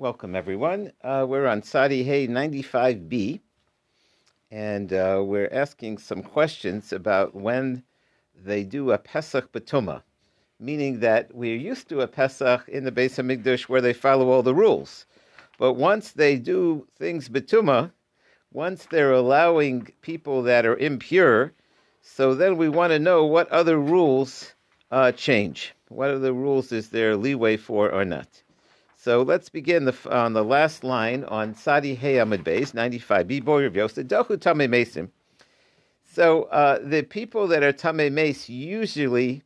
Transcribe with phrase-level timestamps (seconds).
[0.00, 0.92] Welcome, everyone.
[1.04, 3.40] Uh, we're on Sadi Hay 95B,
[4.50, 7.82] and uh, we're asking some questions about when
[8.34, 10.00] they do a Pesach Batuma,
[10.58, 14.42] meaning that we're used to a Pesach in the Beis Hamikdash where they follow all
[14.42, 15.04] the rules.
[15.58, 17.92] But once they do things Batuma,
[18.50, 21.52] once they're allowing people that are impure,
[22.00, 24.54] so then we want to know what other rules
[24.90, 25.74] uh, change.
[25.88, 28.42] What other rules is there leeway for or not?
[29.02, 33.64] So let's begin the, on the last line on Sadi Hey Amid Beis, 95, B-Boy
[33.64, 35.08] of Yosef, Dochu Tame Mesim.
[36.04, 39.42] So uh, the people that are Tame Mes usually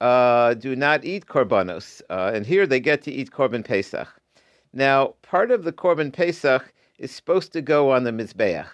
[0.00, 4.08] uh, do not eat korbanos, uh, and here they get to eat korban Pesach.
[4.72, 8.70] Now, part of the korban Pesach is supposed to go on the Mizbeach.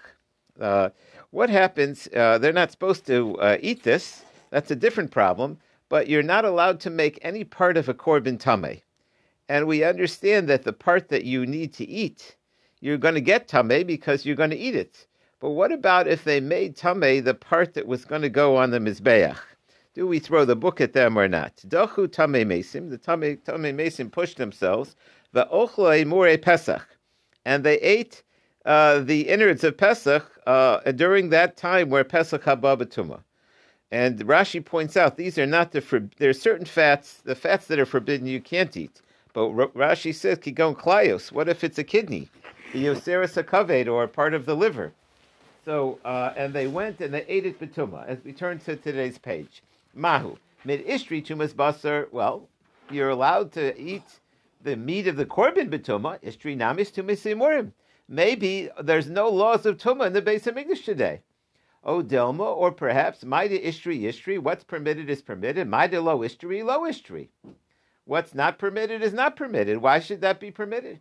[0.61, 0.91] Uh,
[1.31, 2.07] what happens?
[2.15, 4.23] Uh, they're not supposed to uh, eat this.
[4.51, 5.59] That's a different problem.
[5.89, 8.83] But you're not allowed to make any part of a korban Tameh
[9.51, 12.37] and we understand that the part that you need to eat,
[12.81, 15.09] you're going to get tame because you're going to eat it.
[15.41, 18.71] But what about if they made tame the part that was going to go on
[18.71, 19.37] the mizbeach?
[19.93, 21.57] Do we throw the book at them or not?
[21.67, 22.91] Dachu tame mesim.
[22.91, 24.95] The tame tame mesim pushed themselves.
[25.33, 26.87] The ochle more pesach,
[27.45, 28.23] and they ate
[28.67, 33.25] uh, the innards of Pesach uh, during that time where Pesach haba betuma.
[33.91, 37.81] And Rashi points out these are not the there are certain fats, the fats that
[37.81, 39.03] are forbidden you can't eat.
[39.33, 41.31] But Rashi says kigon klios.
[41.31, 42.29] What if it's a kidney,
[42.73, 44.93] the yoseris hakaved, or part of the liver?
[45.65, 48.07] So uh, and they went and they ate it betuma.
[48.07, 49.63] As we turn to today's page,
[49.95, 52.11] mahu mid istri tumas basar.
[52.11, 52.49] Well,
[52.91, 54.21] you're allowed to eat
[54.63, 56.19] the meat of the korban betuma.
[56.23, 57.73] Istri namis tumas
[58.09, 61.21] Maybe there's no laws of tuma in the base of Hamikdash today.
[61.85, 65.69] Oh, Delma, or perhaps Maida Istri Istri, what's permitted is permitted.
[65.69, 67.29] Maida Lo Istri, Lo Istri.
[68.11, 69.79] What's not permitted is not permitted.
[69.79, 70.99] Why should that be permitted?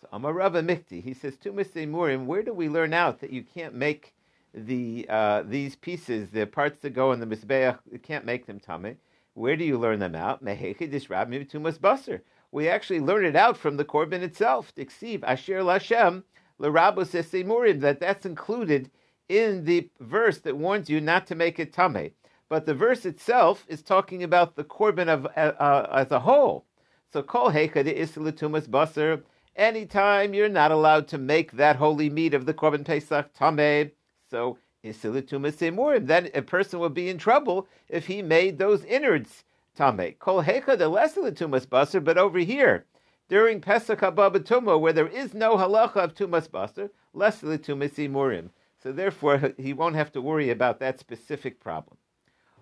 [0.00, 3.74] So Amarava Mikti, he says, Tumas Murim, where do we learn out that you can't
[3.74, 4.14] make
[4.54, 8.60] the uh, these pieces, the parts that go in the Mizbeach, you can't make them
[8.60, 8.96] tame?
[9.34, 10.42] Where do you learn them out?
[10.42, 12.22] Tumas Basar.
[12.50, 14.74] We actually learn it out from the Korban itself.
[14.74, 16.22] Diksiv Asher Lashem
[16.58, 17.12] Larabos
[17.44, 18.90] Murim, that that's included
[19.28, 22.12] in the verse that warns you not to make it tame
[22.50, 26.64] but the verse itself is talking about the korban of uh, uh, as a whole.
[27.12, 29.22] So kol hecha de isilitumas basar.
[29.54, 33.90] Anytime you're not allowed to make that holy meat of the korban pesach tameh,
[34.30, 36.06] so isilitumas emurim.
[36.06, 39.44] Then a person would be in trouble if he made those innards
[39.78, 40.18] tameh.
[40.18, 42.02] Kol hecha de lesilitumas basar.
[42.02, 42.86] But over here,
[43.28, 48.48] during Pesach Haba where there is no halacha of tumas basar, lesilitumas emurim.
[48.82, 51.97] So therefore, he won't have to worry about that specific problem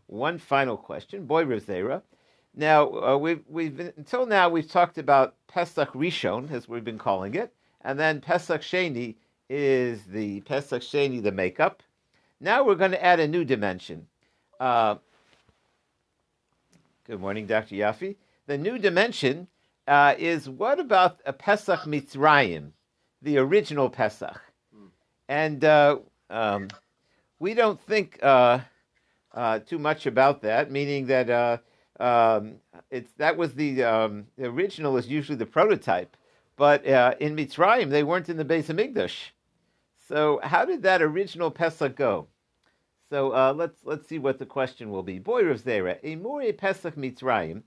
[0.07, 1.27] one final question.
[1.27, 2.03] Boy Rivzera.
[2.55, 6.99] Now, uh, we've, we've been, until now, we've talked about Pesach Rishon, as we've been
[6.99, 7.53] calling it,
[7.83, 9.17] and then Pesach Sheni
[9.51, 11.83] is the Pesach Sheni, the makeup.
[12.41, 14.07] Now we're going to add a new dimension.
[14.59, 14.97] Uh,
[17.05, 17.75] good morning, Dr.
[17.75, 18.17] Yafi.
[18.47, 19.49] The new dimension
[19.87, 22.71] uh, is what about a Pesach Mitzrayim,
[23.21, 24.41] the original Pesach?
[24.75, 24.87] Hmm.
[25.29, 25.99] And uh,
[26.31, 26.69] um,
[27.39, 28.23] we don't think
[29.37, 31.59] uh, too much about that, meaning that uh,
[32.01, 32.55] um,
[32.91, 36.17] it's that was the, um, the original is usually the prototype,
[36.57, 39.31] but uh, in Mitzrayim they weren't in the base of Hamikdash.
[40.09, 42.29] So how did that original Pesach go?
[43.11, 45.19] So uh, let's let's see what the question will be.
[45.19, 47.63] Boy Rav Zera, a more Pesach Mitzrayim.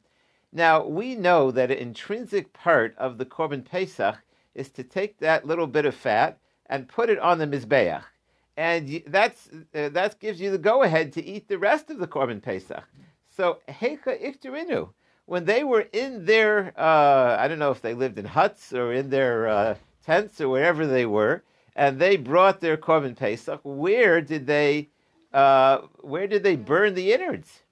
[0.52, 4.18] Now we know that an intrinsic part of the Korban Pesach
[4.56, 8.04] is to take that little bit of fat and put it on the mizbeach
[8.60, 12.08] and that's uh, that gives you the go ahead to eat the rest of the
[12.08, 12.84] korban pesach.
[13.30, 14.90] So heika ikterinu,
[15.26, 18.92] when they were in their, uh, I don't know if they lived in huts or
[18.92, 19.76] in their uh,
[20.06, 21.42] tents or wherever they were,
[21.78, 23.62] and they brought their korban pesach.
[23.64, 24.90] Where did they,
[25.34, 27.64] uh, where did they burn the innards?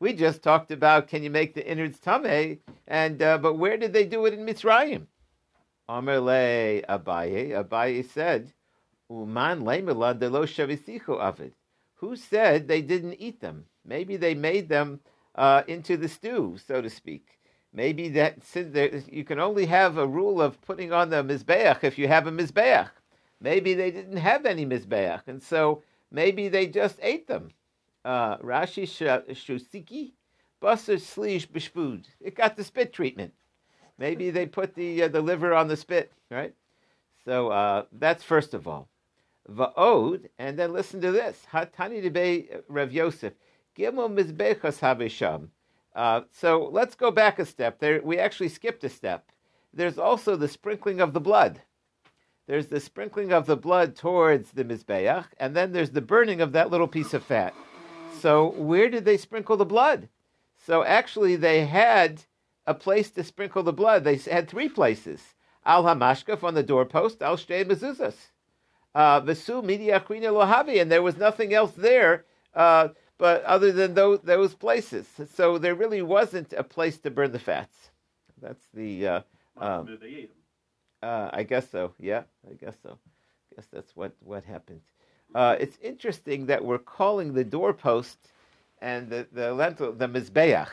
[0.00, 3.92] We just talked about can you make the innards tameh, and uh, but where did
[3.92, 5.04] they do it in Mitzrayim?
[5.86, 7.50] Amar le Abaye.
[7.50, 8.54] Abaye said
[9.10, 11.52] Uman shavisichu avid.
[11.96, 13.66] Who said they didn't eat them?
[13.84, 15.00] Maybe they made them
[15.34, 17.38] uh, into the stew, so to speak.
[17.72, 18.38] Maybe that
[19.10, 22.32] you can only have a rule of putting on the mizbeach if you have a
[22.32, 22.90] mizbeach.
[23.40, 27.50] Maybe they didn't have any mizbeach, and so maybe they just ate them.
[28.04, 30.12] Uh, Rashi shusiki
[30.62, 32.04] basar slish bishpud.
[32.20, 33.34] It got the spit treatment.
[33.98, 36.54] Maybe they put the uh, the liver on the spit, right?
[37.24, 38.88] So uh, that's first of all.
[39.50, 41.46] Va'od, and then listen to this.
[41.52, 43.34] Hatani debe Rav Yosef.
[43.76, 45.48] Gimel mizbechas havisham.
[45.94, 47.78] Uh, so let's go back a step.
[47.78, 49.30] There, we actually skipped a step.
[49.72, 51.60] there's also the sprinkling of the blood.
[52.46, 56.52] There's the sprinkling of the blood towards the Mizbeach, and then there's the burning of
[56.52, 57.54] that little piece of fat.
[58.20, 60.08] So, where did they sprinkle the blood?
[60.66, 62.24] So, actually, they had
[62.66, 64.04] a place to sprinkle the blood.
[64.04, 68.30] They had three places Al Hamashkaf on the doorpost, Al Shtei Mezuzas.
[68.94, 72.24] Uh, Vesu Media Lohavi, and there was nothing else there
[72.54, 72.88] uh,
[73.18, 75.06] but other than those, those places.
[75.34, 77.90] So there really wasn't a place to burn the fats.
[78.40, 79.06] That's the.
[79.06, 79.20] Uh,
[79.56, 79.98] um,
[81.02, 81.92] uh, I guess so.
[81.98, 82.90] Yeah, I guess so.
[82.90, 84.80] I guess that's what what happened.
[85.34, 88.18] Uh, it's interesting that we're calling the doorpost
[88.80, 90.68] and the the lintel the mizbeach.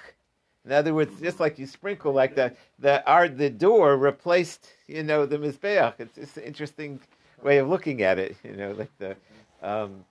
[0.66, 5.04] In other words, just like you sprinkle, like the the our the door replaced, you
[5.04, 6.00] know, the mizbeach.
[6.00, 7.00] It's just an interesting
[7.44, 8.36] way of looking at it.
[8.44, 9.16] You know, like the
[9.62, 10.06] um,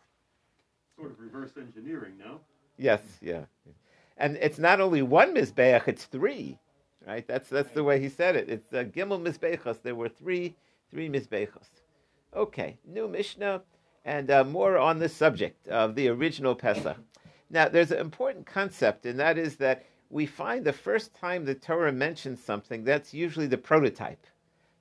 [0.96, 2.40] sort of reverse engineering, no?
[2.76, 3.44] Yes, yeah.
[4.16, 6.58] And it's not only one mizbeach; it's three.
[7.06, 7.26] Right?
[7.26, 8.48] That's that's the way he said it.
[8.48, 9.82] It's uh, gimel mizbechos.
[9.82, 10.54] There were three
[10.90, 11.68] three mizbechos.
[12.34, 13.62] Okay, new Mishnah
[14.04, 16.96] and uh, more on the subject of the original Pesach.
[17.50, 21.54] Now, there's an important concept, and that is that we find the first time the
[21.54, 24.26] Torah mentions something, that's usually the prototype.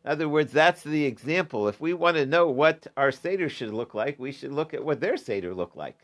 [0.06, 1.68] In other words, that's the example.
[1.68, 4.84] If we want to know what our Seder should look like, we should look at
[4.84, 5.98] what their Seder looked like.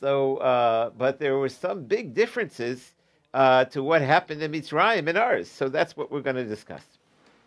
[0.00, 2.94] So, uh, but there were some big differences
[3.34, 5.50] uh, to what happened in Mitzrayim and ours.
[5.50, 6.84] So that's what we're going to discuss.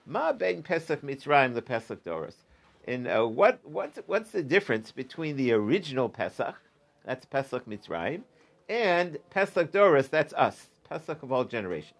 [0.06, 2.36] Ma ben Pesach Mitzrayim the Pesach Doros.
[2.88, 6.56] And uh, what what's what's the difference between the original Pesach,
[7.06, 8.22] that's Pesach Mitzrayim,
[8.68, 12.00] and Pesach Doros, that's us, Pesach of all generations.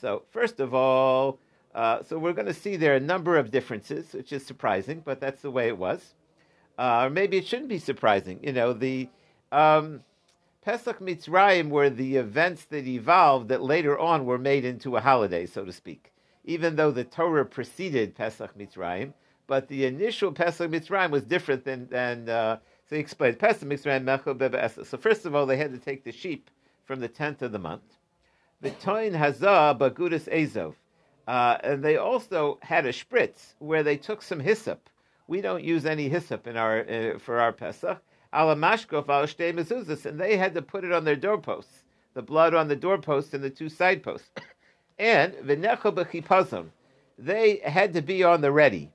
[0.00, 1.38] So first of all,
[1.76, 5.02] uh, so we're going to see there are a number of differences, which is surprising,
[5.04, 6.14] but that's the way it was.
[6.78, 8.40] Uh, or maybe it shouldn't be surprising.
[8.42, 9.10] You know, the
[9.52, 10.02] um,
[10.64, 15.44] Pesach Mitzrayim were the events that evolved that later on were made into a holiday,
[15.44, 16.12] so to speak.
[16.46, 19.12] Even though the Torah preceded Pesach Mitzrayim,
[19.46, 22.56] but the initial Pesach Mitzrayim was different than, than uh,
[22.88, 26.04] so he explains Pesach Mitzrayim Mechel Bebe So first of all, they had to take
[26.04, 26.50] the sheep
[26.86, 27.98] from the tenth of the month.
[28.64, 30.74] V'toin Hazah Bagudas Ezov.
[31.26, 34.88] Uh, and they also had a spritz where they took some hyssop.
[35.26, 37.98] We don't use any hyssop in our uh, for our Pesach.
[38.32, 41.84] Alamashkof al mezuzas, and they had to put it on their doorposts,
[42.14, 44.30] the blood on the doorposts and the two side posts.
[44.98, 46.66] and v'necho b'chipazon,
[47.18, 48.92] they had to be on the ready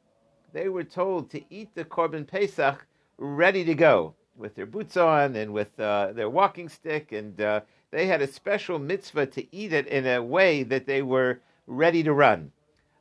[0.53, 2.85] they were told to eat the Korban Pesach
[3.17, 7.61] ready to go with their boots on and with uh, their walking stick, and uh,
[7.91, 11.39] they had a special mitzvah to eat it in a way that they were
[11.71, 12.51] ready to run.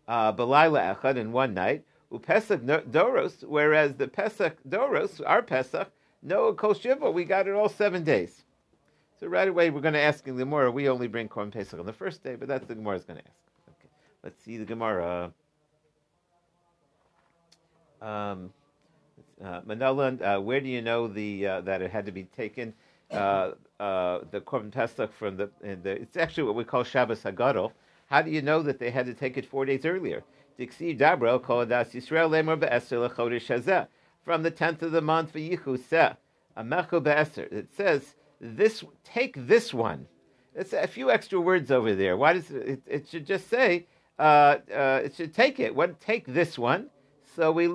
[0.08, 1.84] Uh, Belila Echad in one night,
[2.22, 5.90] Pesach Doros, whereas the Pesach Doros, our Pesach,
[6.22, 8.44] no Kol Shiva, we got it all seven days.
[9.18, 11.78] So right away we're going to ask in the Gemara, we only bring Korban Pesach
[11.78, 13.38] on the first day, but that's the Gemara is going to ask.
[13.68, 13.88] Okay,
[14.24, 15.32] let's see the Gemara.
[18.00, 18.50] Um,
[19.44, 22.72] uh, uh, where do you know the uh, that it had to be taken?
[23.10, 27.72] Uh, uh, the Korban Pesach from the, the, it's actually what we call Shabbos Hagadol.
[28.10, 30.22] How do you know that they had to take it four days earlier?
[30.58, 30.68] From
[34.42, 35.36] the tenth of the month.
[35.36, 35.80] It
[37.76, 38.84] says this.
[39.04, 40.08] Take this one.
[40.54, 42.16] It's a few extra words over there.
[42.16, 42.68] Why does it?
[42.68, 43.86] It, it should just say.
[44.18, 45.74] Uh, it should take it.
[45.74, 45.98] What?
[46.00, 46.90] Take this one
[47.36, 47.68] so we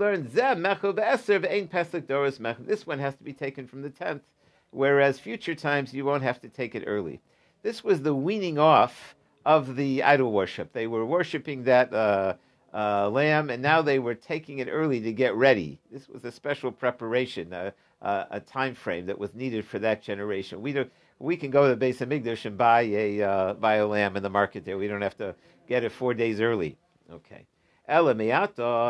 [2.39, 2.65] Mechu.
[2.65, 4.23] This one has to be taken from the tenth,
[4.71, 7.21] whereas future times you won't have to take it early.
[7.63, 9.14] This was the weaning off
[9.45, 10.73] of the idol worship.
[10.73, 12.35] They were worshiping that uh,
[12.73, 15.79] uh, lamb, and now they were taking it early to get ready.
[15.91, 20.01] This was a special preparation, a, a, a time frame that was needed for that
[20.01, 20.61] generation.
[20.61, 20.91] We don't.
[21.17, 24.17] We can go to the base of Migdash and buy a uh, buy a lamb
[24.17, 24.77] in the market there.
[24.77, 25.35] We don't have to
[25.67, 26.77] get it four days early.
[27.09, 27.45] Okay.
[27.87, 28.15] Ela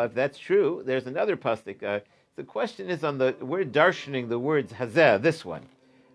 [0.06, 1.84] if that's true, there's another pasuk.
[1.84, 2.00] Uh,
[2.36, 5.66] the question is on the we're darshaning the words hazeh, this one.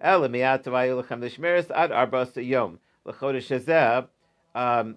[0.00, 4.08] Ela l'shmeres ad arbas yom l'chodesh hazeh.
[4.54, 4.96] Um,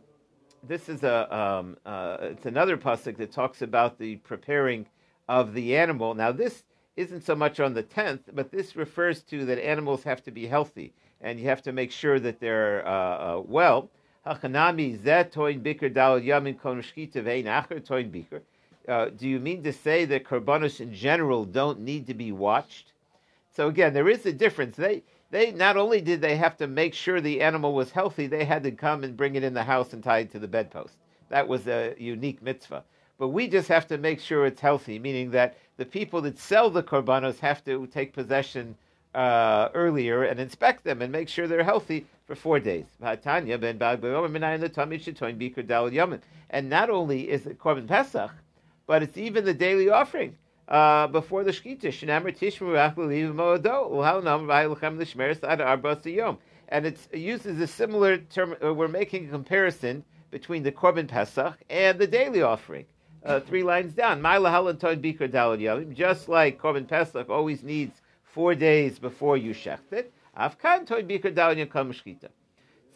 [0.68, 4.86] this is a um, uh, it's another pasuk that talks about the preparing
[5.28, 6.14] of the animal.
[6.14, 6.64] Now this
[6.96, 10.48] isn't so much on the tenth, but this refers to that animals have to be
[10.48, 13.90] healthy and you have to make sure that they're uh, uh, well.
[14.28, 18.42] Hachanami zetoin biker dal yamin toin biker.
[18.88, 22.92] Uh, do you mean to say that korbanos in general don't need to be watched?
[23.56, 24.76] So again, there is a difference.
[24.76, 28.46] They they not only did they have to make sure the animal was healthy, they
[28.46, 30.96] had to come and bring it in the house and tie it to the bedpost.
[31.30, 32.84] That was a unique mitzvah.
[33.18, 36.70] But we just have to make sure it's healthy, meaning that the people that sell
[36.70, 38.76] the korbanos have to take possession
[39.16, 42.86] uh, earlier and inspect them and make sure they're healthy for four days.
[43.02, 43.20] And
[46.70, 48.32] not only is it Korban Pesach,
[48.86, 50.36] but it's even the daily offering
[50.68, 51.92] uh, before the Shkita.
[56.70, 58.56] And it uses a similar term.
[58.64, 62.86] Uh, we're making a comparison between the Korban Pesach and the daily offering.
[63.24, 64.22] Uh, three lines down.
[65.94, 70.12] Just like Korban Pesach always needs four days before you shecht it.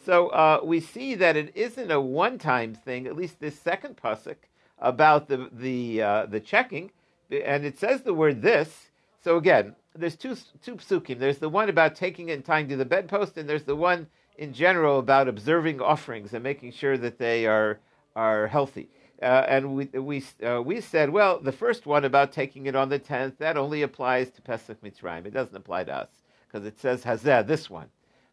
[0.04, 3.06] So uh, we see that it isn't a one-time thing.
[3.06, 4.36] At least this second pasuk
[4.78, 6.90] about the the uh, the checking,
[7.30, 8.88] and it says the word this.
[9.22, 11.18] So again, there's two two psukim.
[11.18, 14.06] There's the one about taking it and tying to the bedpost, and there's the one
[14.36, 17.80] in general about observing offerings and making sure that they are
[18.14, 18.88] are healthy.
[19.20, 22.88] Uh, and we we uh, we said, well, the first one about taking it on
[22.88, 25.26] the tenth that only applies to Pesach Mitzrayim.
[25.26, 26.08] It doesn't apply to us
[26.46, 27.88] because it says Hazeh, this one.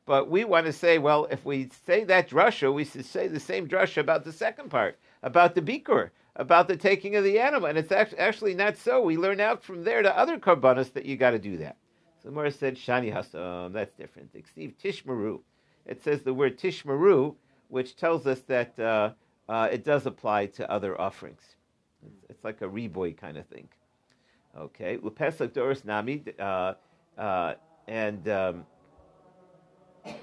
[0.06, 3.40] But we want to say, well, if we say that drasha, we should say the
[3.40, 7.68] same drasha about the second part, about the bikur, about the taking of the animal.
[7.68, 9.02] And it's actually not so.
[9.02, 11.78] We learn out from there to other karbanos that you got to do that.
[12.22, 14.32] So Mora said, Shani Hasam, that's different.
[14.52, 15.42] Steve Tishmaru.
[15.86, 17.36] It says the word Tishmaru,
[17.68, 19.12] which tells us that uh,
[19.48, 21.42] uh, it does apply to other offerings.
[22.30, 23.68] It's, like a reboy kind of thing.
[24.58, 26.74] Okay, Pesach Doris Nami, uh,
[27.18, 27.54] uh,
[27.88, 28.66] and um,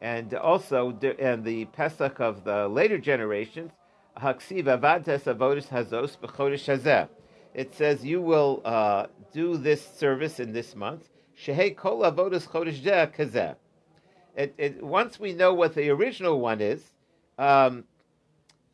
[0.00, 3.72] and also and the Pesach of the later generations,
[7.54, 11.08] It says you will uh, do this service in this month.
[13.12, 13.56] Kazeh.
[14.34, 16.82] It, once we know what the original one is,
[17.38, 17.84] um,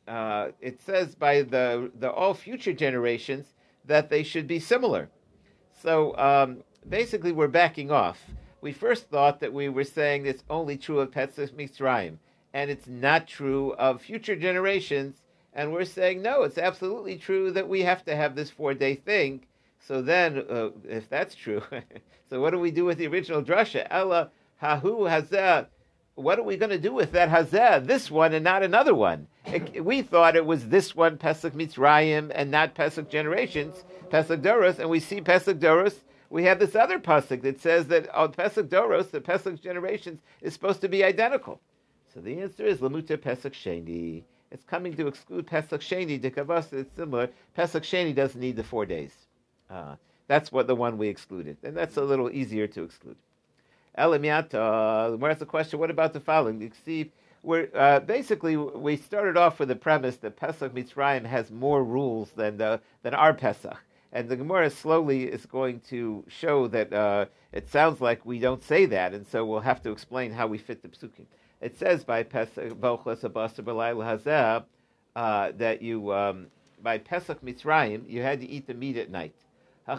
[0.06, 3.54] uh, it says by the, the all future generations
[3.84, 5.08] that they should be similar.
[5.82, 8.18] So um, basically, we're backing off.
[8.60, 12.18] We first thought that we were saying it's only true of Pesach Mitzrayim,
[12.52, 15.22] and it's not true of future generations.
[15.58, 18.94] And we're saying no, it's absolutely true that we have to have this four day
[18.94, 19.44] thing.
[19.80, 21.62] So then, uh, if that's true,
[22.30, 23.84] so what do we do with the original drasha?
[23.90, 24.30] Ella
[24.62, 25.66] hahu hazeh
[26.14, 29.26] what are we going to do with that hazeh, this one and not another one?
[29.46, 34.78] It, we thought it was this one, Pesach Mitzrayim, and not Pesach Generations, Pesach Doros,
[34.78, 35.94] and we see Pesach Doros.
[36.30, 40.52] We have this other pasuk that says that on Pesach Doros, the Pesach Generations is
[40.52, 41.60] supposed to be identical.
[42.12, 44.24] So the answer is Lamuta Pesach Sheni.
[44.50, 46.20] It's coming to exclude Pesach Sheni.
[46.20, 47.28] The Kavas it's similar.
[47.54, 49.12] Pesach Sheni doesn't need the four days.
[49.68, 53.16] Uh, that's what the one we excluded, and that's a little easier to exclude.
[53.98, 55.18] Elimiata.
[55.18, 55.78] Where's the question?
[55.78, 56.72] What about the following?
[57.42, 62.30] We're uh, basically we started off with the premise that Pesach Mitzrayim has more rules
[62.30, 63.78] than the, than our Pesach,
[64.12, 68.62] and the Gemara slowly is going to show that uh, it sounds like we don't
[68.62, 71.26] say that, and so we'll have to explain how we fit the psukim.
[71.60, 74.64] It says by Pesach Hazeh
[75.16, 76.46] uh, that you um,
[76.82, 79.34] by Pesach Mitzrayim you had to eat the meat at night.
[79.86, 79.96] Uh,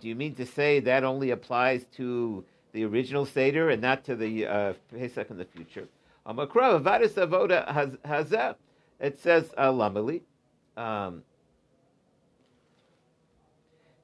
[0.00, 4.14] do you mean to say that only applies to the original Seder and not to
[4.16, 5.88] the uh, Pesach in the future?
[9.00, 10.22] It says uh.
[10.76, 11.22] Um,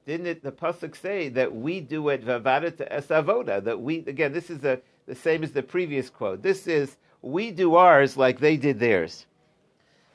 [0.05, 3.63] didn't it, the pasuk say that we do it vavada to esavoda?
[3.63, 6.41] That we again, this is a, the same as the previous quote.
[6.41, 9.25] This is we do ours like they did theirs.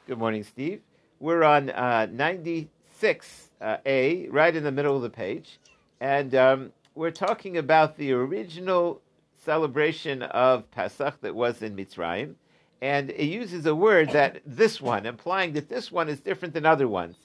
[0.06, 0.80] Good morning, Steve.
[1.18, 2.68] We're on uh, ninety
[2.98, 5.58] six uh, A, right in the middle of the page.
[6.00, 9.00] And um, we're talking about the original
[9.44, 12.34] celebration of Pesach that was in Mitzrayim.
[12.82, 16.64] And it uses a word that this one, implying that this one is different than
[16.64, 17.16] other ones.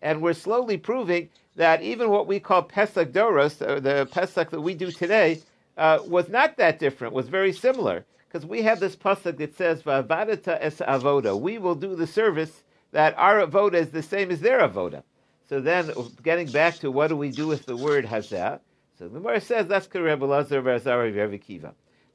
[0.00, 4.60] And we're slowly proving that even what we call Pesach Doros, or the Pesach that
[4.60, 5.40] we do today,
[5.76, 8.04] uh, was not that different, was very similar.
[8.28, 11.38] Because we have this Pesach that says, Vavadata es avoda.
[11.38, 15.02] We will do the service that our avoda is the same as their avoda.
[15.48, 15.92] So then,
[16.22, 18.58] getting back to what do we do with the word hazeh?
[18.98, 20.62] So the Gemara says that's Rebbe Lazar.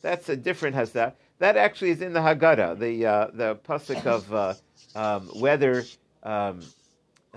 [0.01, 1.13] That's a different hazeh.
[1.39, 4.53] That actually is in the Haggadah, the uh, the pasuk of uh,
[4.95, 5.83] um, whether
[6.23, 6.61] um,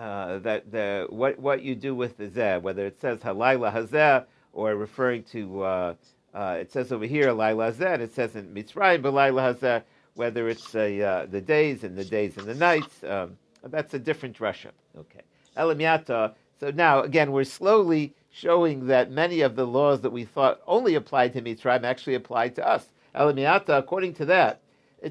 [0.01, 4.25] uh, that the what what you do with the zeh, whether it says halayla hazeh
[4.55, 5.95] or referring to uh,
[6.33, 9.83] uh, it says over here halayla hazeh, and it says in Mitzrayim halayla hazeh,
[10.15, 13.05] whether it's uh, the days and the days and the nights.
[13.05, 14.71] Um, that's a different drasha.
[14.97, 15.21] Okay.
[15.57, 16.33] Elamiata.
[16.59, 20.95] So now, again, we're slowly showing that many of the laws that we thought only
[20.95, 22.87] applied to Mitzrayim actually applied to us.
[23.15, 24.61] Elamiata, according to that.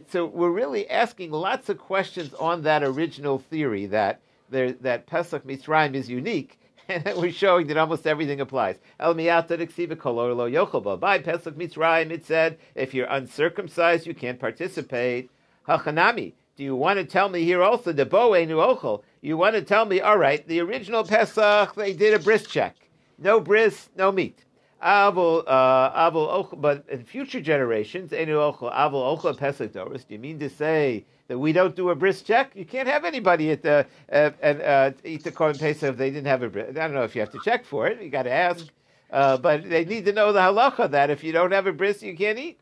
[0.08, 5.46] so we're really asking lots of questions on that original theory that there, that Pesach
[5.46, 8.78] Mitzrayim is unique, And we're showing that almost everything applies.
[9.00, 15.30] El miyata By Pesach Mitzrayim, it said, if you're uncircumcised, you can't participate.
[15.68, 19.54] Hachanami, do you want to tell me here also, the bo enu ochel, you want
[19.54, 22.76] to tell me, all right, the original Pesach, they did a bris check.
[23.20, 24.46] No bris, no meat.
[24.84, 30.20] Avol, uh, avol but in future generations, enu ochel, avol ochel Pesach doris, do you
[30.20, 32.52] mean to say that we don't do a bris check.
[32.56, 36.26] You can't have anybody at the uh, uh, eat the korban pesach if they didn't
[36.26, 36.70] have a bris.
[36.70, 38.02] I don't know if you have to check for it.
[38.02, 38.66] You got to ask,
[39.12, 42.02] uh, but they need to know the halacha that if you don't have a bris,
[42.02, 42.60] you can't eat.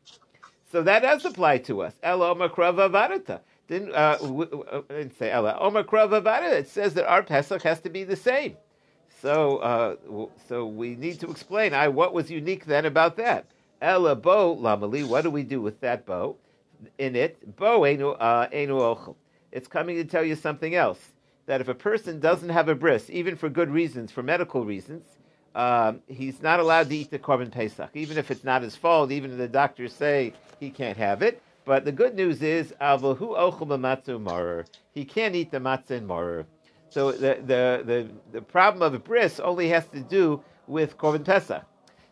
[0.69, 1.93] So that does apply to us.
[2.03, 3.39] Ella omakrava varata.
[3.69, 6.51] Didn't, uh, uh, didn't say Ella omakrava varata.
[6.51, 8.57] It says that our pesach has to be the same.
[9.21, 9.95] So, uh,
[10.49, 11.73] so we need to explain.
[11.73, 13.45] I, what was unique then about that?
[13.81, 15.07] Ella bo lamali.
[15.07, 16.35] What do we do with that bow?
[16.97, 19.15] In it, bo enu uh, ochel.
[19.51, 20.99] It's coming to tell you something else.
[21.45, 25.05] That if a person doesn't have a bris, even for good reasons, for medical reasons,
[25.55, 29.11] um, he's not allowed to eat the korban pesach, even if it's not his fault.
[29.11, 31.41] Even if the doctors say he can't have it.
[31.63, 34.65] But the good news is, avahu ochel marer.
[34.93, 36.45] He can't eat the matzah and marer.
[36.89, 41.25] So the, the, the, the problem of a bris only has to do with korban
[41.25, 41.63] pesach.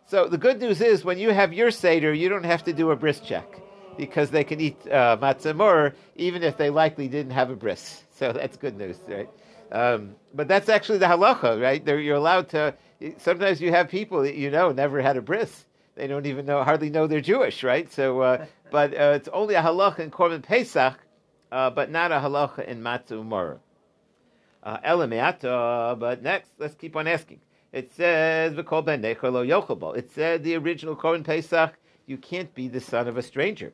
[0.08, 2.92] So the good news is, when you have your seder, you don't have to do
[2.92, 3.60] a bris check
[3.98, 8.02] because they can eat uh, matzah more, even if they likely didn't have a bris.
[8.16, 9.30] So that's good news, right?
[9.74, 11.84] Um, but that's actually the halacha, right?
[11.84, 12.74] They're, you're allowed to.
[13.18, 15.66] Sometimes you have people that you know never had a bris.
[15.96, 17.92] They don't even know, hardly know they're Jewish, right?
[17.92, 20.98] So, uh, but uh, it's only a halacha in Korban Pesach,
[21.52, 23.60] uh, but not a halacha in matzah umara.
[24.64, 27.42] Uh, but next, let's keep on asking.
[27.72, 31.74] It says, "V'kol ben lo It said the original Korban Pesach,
[32.06, 33.74] you can't be the son of a stranger.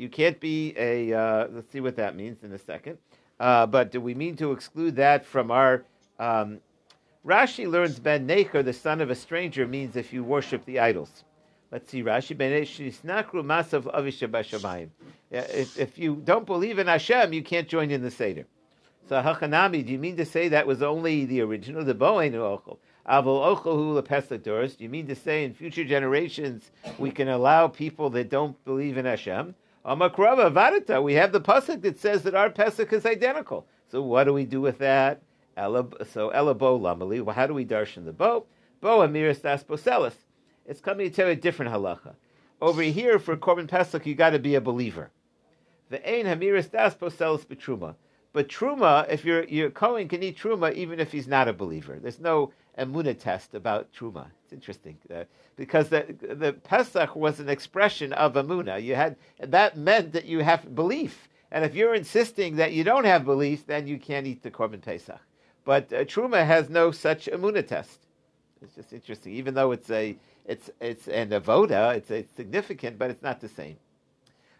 [0.00, 1.12] You can't be a.
[1.12, 2.96] Uh, let's see what that means in a second.
[3.38, 5.84] Uh, but do we mean to exclude that from our?
[6.18, 6.60] Um,
[7.26, 11.24] Rashi learns ben necher, the son of a stranger, means if you worship the idols.
[11.70, 14.88] Let's see, Rashi ben nisnakru masav avisha
[15.30, 18.46] If if you don't believe in Hashem, you can't join in the seder.
[19.06, 22.78] So hachanami, do you mean to say that was only the original, the boenu ochel?
[23.06, 28.08] Avol ochahu lepesach Do you mean to say in future generations we can allow people
[28.10, 29.54] that don't believe in Hashem?
[29.84, 33.66] Amakrava Varita, we have the pasuk that says that our pesach is identical.
[33.90, 35.22] So what do we do with that?
[35.56, 37.22] So elabo lamali.
[37.22, 38.44] Well, how do we darshan the bow?
[38.80, 40.14] Bo amiris das poselis.
[40.66, 42.14] It's coming to a different halacha.
[42.60, 45.10] Over here for korban pesach, you got to be a believer.
[45.88, 47.94] The ein hamiris das poselis betruma.
[48.32, 51.98] But truma, if you're your Cohen can eat truma even if he's not a believer.
[52.00, 54.26] There's no emuna test about truma.
[54.44, 55.24] It's interesting uh,
[55.56, 58.82] because the the Pesach was an expression of emuna.
[58.82, 63.04] You had that meant that you have belief, and if you're insisting that you don't
[63.04, 65.20] have belief, then you can't eat the korban Pesach.
[65.64, 68.00] But uh, truma has no such emuna test.
[68.62, 70.16] It's just interesting, even though it's a
[70.46, 73.76] it's it's an avoda, it's, it's significant, but it's not the same.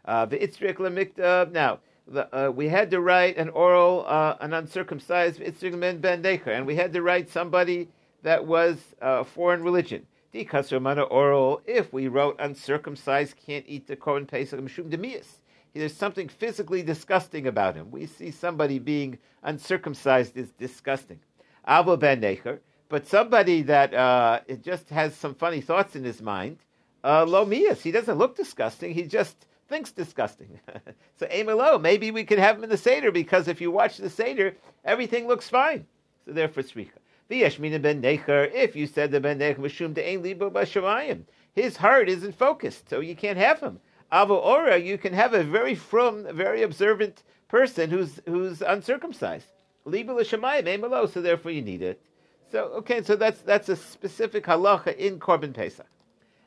[0.05, 1.81] Uh, the lemikta now
[2.11, 6.77] the, uh, we had to write an oral, uh, an uncircumcised ben decher, and we
[6.77, 7.89] had to write somebody
[8.23, 10.07] that was uh, foreign religion.
[10.33, 15.27] The kasramana oral, if we wrote uncircumcised can't eat the korban pesach mishum demias.
[15.75, 17.91] There's something physically disgusting about him.
[17.91, 21.21] We see somebody being uncircumcised is disgusting.
[21.67, 26.59] Avo ben decher, but somebody that uh, just has some funny thoughts in his mind,
[27.05, 27.83] uh, lo mias.
[27.83, 28.95] He doesn't look disgusting.
[28.95, 30.61] He just thinks disgusting.
[31.17, 34.11] so Amelo, maybe we could have him in the Seder because if you watch the
[34.11, 35.87] Seder, everything looks fine.
[36.25, 37.00] So therefore, Sricha.
[37.31, 41.77] V'yeshmina ben Necher, if you said the ben Necher mashum to ein libo b'shamayim, his
[41.77, 43.79] heart isn't focused, so you can't have him.
[44.13, 49.47] Avo ora, you can have a very from, very observant person who's who's uncircumcised.
[49.85, 52.03] Libo l'shamayim, Amelo, so therefore you need it.
[52.51, 55.87] So okay, so that's that's a specific halacha in Korban Pesach.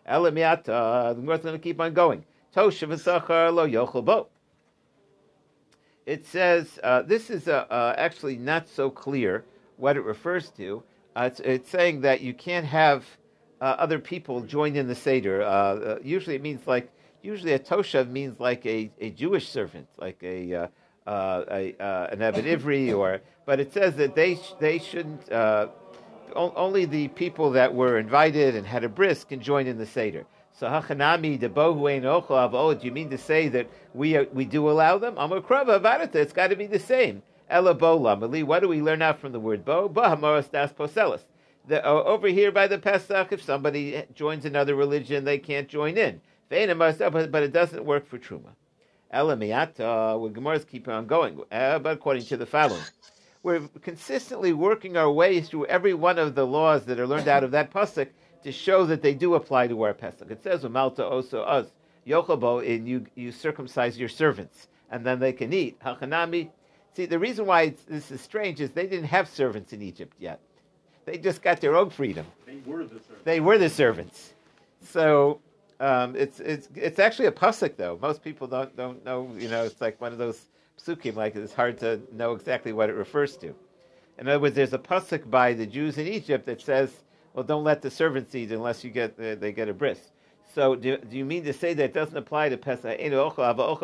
[0.06, 2.26] Elamiata, the Gemara's going to keep on going.
[2.54, 4.28] Tosha v'sachar lo yochel bo.
[6.06, 9.46] It says uh, this is uh, uh, actually not so clear
[9.84, 10.82] what it refers to.
[11.14, 13.04] Uh, it's, it's, saying that you can't have
[13.60, 15.44] uh, other people join in the seder.
[15.44, 16.90] Uh, usually, it means like
[17.22, 20.70] usually a toshav means like a, a Jewish servant, like a, a
[21.06, 22.20] an
[22.54, 25.30] Ivri, or but it says that they sh- they shouldn't.
[26.34, 30.26] only the people that were invited and had a bris can join in the seder.
[30.54, 34.46] So hachanami de bohuein ochel Oh, do you mean to say that we uh, we
[34.46, 35.16] do allow them?
[35.18, 36.16] Amar krava varita.
[36.16, 37.22] It's got to be the same.
[37.50, 38.44] Ela bo lamali.
[38.44, 39.90] What do we learn out from the word bo?
[39.90, 41.22] Bahamoras das poselis.
[41.68, 46.20] The, over here by the Pesach, if somebody joins another religion, they can't join in.
[46.50, 48.50] But it doesn't work for truma.
[49.12, 50.20] Ela miyata.
[50.20, 52.84] Well, Gemara's keep on going, uh, but according to the following.
[53.44, 57.44] we're consistently working our way through every one of the laws that are learned out
[57.44, 58.08] of that pasuk
[58.44, 60.32] to show that they do apply to our pasuk.
[60.32, 61.68] It says, "Malta also us
[62.08, 65.80] yochabo," and you you circumcise your servants, and then they can eat.
[65.80, 66.50] Hachanami.
[66.96, 70.40] See, the reason why this is strange is they didn't have servants in Egypt yet.
[71.06, 72.26] They just got their own freedom.
[72.46, 73.24] They were the servants.
[73.24, 74.34] They were the servants.
[74.82, 75.40] So
[75.80, 77.98] um, it's it's it's actually a pasuk though.
[78.02, 79.30] Most people don't don't know.
[79.38, 80.46] You know, it's like one of those
[80.80, 81.16] psukim.
[81.16, 83.54] Like it's hard to know exactly what it refers to.
[84.20, 86.92] In other words, there's a pasuk by the Jews in Egypt that says,
[87.34, 90.12] "Well, don't let the servants eat unless you get uh, they get a bris."
[90.54, 93.00] So do, do you mean to say that doesn't apply to Pesach?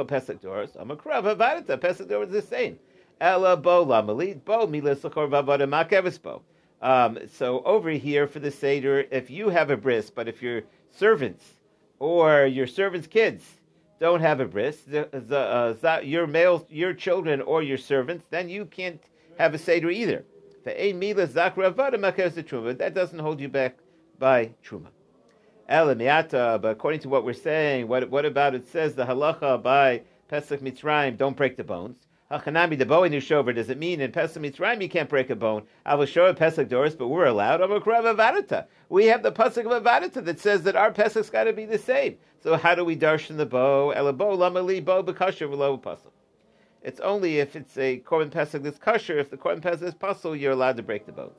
[0.08, 0.70] Pesach doors.
[0.78, 0.96] I'm a.
[0.96, 2.78] Pesach doors is the same.
[3.20, 4.66] Ella bo lamalit bo
[6.18, 6.42] bo.
[6.82, 10.64] Um, so over here for the Seder, if you have a bris, but if your
[10.92, 11.44] servants
[12.00, 13.44] or your servants' kids
[14.00, 15.38] don't have a bris, the, the,
[15.84, 19.04] uh, your male, your children or your servants, then you can't
[19.38, 20.24] have a Seder either.
[20.64, 20.78] That
[22.96, 23.78] doesn't hold you back
[24.18, 24.88] by Truma.
[25.70, 30.02] Elamiata, but according to what we're saying, what, what about it says the halacha by
[30.28, 32.09] Pesach Mitzrayim, don't break the bones.
[32.32, 35.36] Hachanami, the bow in Yushover, does it mean in Pesach Mitzrayim you can't break a
[35.36, 35.64] bone?
[35.84, 37.60] I will show a Pesach Doris, but we're allowed.
[37.60, 38.68] Avadita.
[38.88, 42.18] We have the Pesach of that says that our Pesach's got to be the same.
[42.44, 43.94] So how do we darshan the bow?
[43.96, 46.12] Elabo lamali bow bekasher v'lo pasuk.
[46.84, 49.18] It's only if it's a korban pesach that's kosher.
[49.18, 51.34] If the korban pesach is puzzle, you're allowed to break the bones.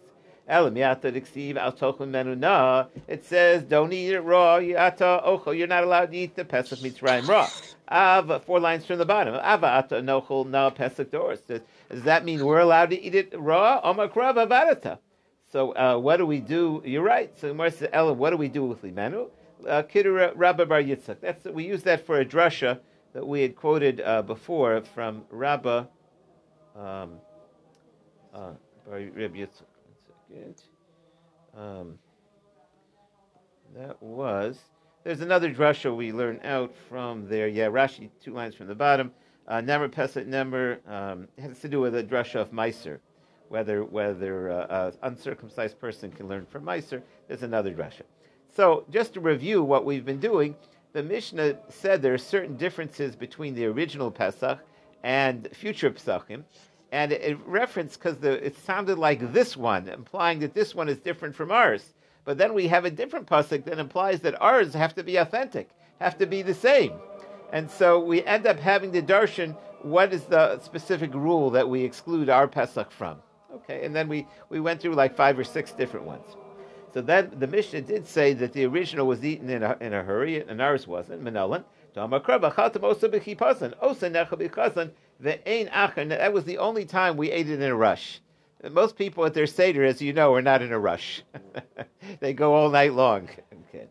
[3.09, 4.57] It says, don't eat it raw.
[4.57, 7.49] You're not allowed to eat the pesach mitzrayim raw.
[7.91, 9.35] Av, four lines from the bottom.
[9.35, 11.41] Ava ata nochol na pesach doris.
[11.41, 13.81] Does, that mean we're allowed to eat it raw?
[13.83, 14.99] Omakrav avadata.
[15.53, 16.83] So uh, what do we do?
[16.85, 17.37] You're right.
[17.41, 19.31] So Gemara says, Ellen, what do we do with limanu?
[19.67, 21.21] Uh, Kiddur Rabba Bar Yitzchak.
[21.21, 22.79] That's we use that for a drasha
[23.13, 25.89] that we had quoted uh, before from Rabba
[26.77, 27.15] um,
[28.33, 28.53] uh,
[28.89, 29.67] Bar Yitzchak.
[29.75, 29.97] One
[30.31, 30.63] second.
[31.57, 31.99] Um,
[33.75, 34.61] that was
[35.11, 37.49] there's another drasha we learn out from there.
[37.49, 39.11] Yeah, Rashi, two lines from the bottom.
[39.49, 43.01] Uh, Nemer Pesach Nemer um, has to do with a drasha of Meiser,
[43.49, 47.03] whether whether uh, an uncircumcised person can learn from Meiser.
[47.27, 48.03] There's another drasha.
[48.55, 50.55] So just to review what we've been doing,
[50.93, 54.61] the Mishnah said there are certain differences between the original Pesach
[55.03, 56.45] and future Pesachim,
[56.93, 61.01] and it, it referenced because it sounded like this one, implying that this one is
[61.01, 61.95] different from ours.
[62.25, 65.71] But then we have a different pasuk that implies that ours have to be authentic,
[66.01, 66.93] have to be the same.
[67.53, 71.83] And so we end up having the darshan, what is the specific rule that we
[71.83, 73.19] exclude our Pesach from?
[73.55, 76.37] Okay, and then we, we went through like five or six different ones.
[76.93, 80.03] So then the Mishnah did say that the original was eaten in a, in a
[80.03, 81.23] hurry, and ours wasn't.
[81.23, 81.65] Manolan.
[81.95, 82.09] That
[86.33, 88.21] was the only time we ate it in a rush.
[88.71, 91.23] Most people at their Seder, as you know, are not in a rush.
[92.21, 93.29] they go all night long.
[93.63, 93.87] Okay.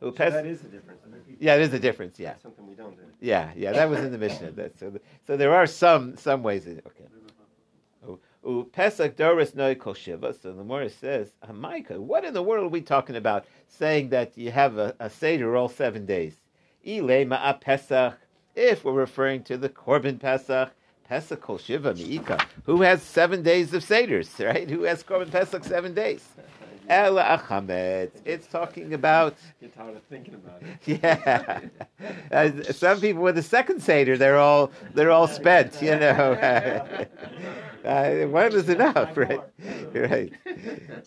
[0.00, 1.00] So that is the difference.
[1.40, 2.18] Yeah, it is a difference.
[2.18, 2.34] Yeah.
[2.42, 3.02] Something we don't do.
[3.20, 4.50] Yeah, yeah, that was in the Mishnah.
[4.56, 4.92] That, so,
[5.26, 6.66] so there are some some ways.
[6.66, 7.04] In, okay.
[8.72, 10.34] Pesach Doris Noi Kol Shiva.
[10.34, 14.36] So the Morris says, Hamaika, what in the world are we talking about saying that
[14.36, 16.36] you have a, a Seder all seven days?
[16.86, 18.18] Ile Ma'a Pesach,
[18.54, 20.70] if we're referring to the Korban Pesach,
[21.08, 22.44] Pesach Kol Shiva Mi'ika.
[22.64, 24.68] Who has seven days of Seders, right?
[24.68, 26.26] Who has Korban Pesach seven days?
[26.88, 28.10] Ela Achamet.
[28.24, 29.36] It's talking about.
[29.60, 31.00] You're tired of thinking about it.
[31.02, 31.60] Yeah.
[32.30, 36.32] Uh, some people with the second Seder, they're all they're all spent, you know.
[37.84, 39.40] uh, one is enough, right?
[39.94, 40.32] Right.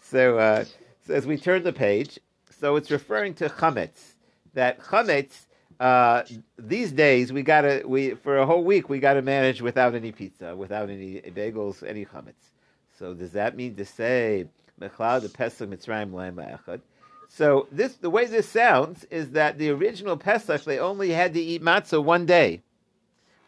[0.01, 0.65] So, uh,
[1.05, 2.17] so as we turn the page,
[2.59, 4.15] so it's referring to chametz.
[4.53, 5.46] That chametz
[5.79, 6.23] uh,
[6.57, 10.55] these days we gotta we for a whole week we gotta manage without any pizza,
[10.55, 12.51] without any bagels, any chametz.
[12.97, 14.47] So does that mean to say
[14.81, 16.81] mechlad the pesach mitzrayim echad?
[17.29, 21.41] So this the way this sounds is that the original pesach they only had to
[21.41, 22.61] eat matzah one day,